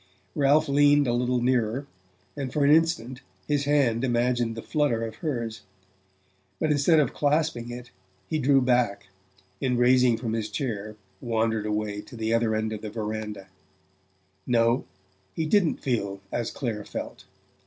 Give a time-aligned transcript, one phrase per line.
[0.33, 1.85] Ralph leaned a little nearer,
[2.35, 5.61] and for an instant his hand imagined the flutter of hers.
[6.59, 7.91] But instead of clasping it
[8.27, 9.09] he drew back,
[9.61, 14.85] and rising from his chair wandered away to the other end of the verandah...No,
[15.35, 17.25] he didn't feel as Clare felt.